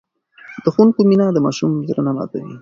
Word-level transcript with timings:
د 0.63 0.65
ښوونکي 0.73 1.01
مینه 1.09 1.25
د 1.31 1.37
ماشوم 1.45 1.71
زړه 1.89 2.01
نه 2.07 2.11
ماتوي. 2.17 2.53